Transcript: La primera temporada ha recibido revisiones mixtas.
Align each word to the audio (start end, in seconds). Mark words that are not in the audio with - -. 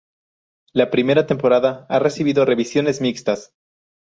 La 0.73 0.89
primera 0.89 1.27
temporada 1.27 1.85
ha 1.87 1.99
recibido 1.99 2.43
revisiones 2.43 3.01
mixtas. 3.01 3.53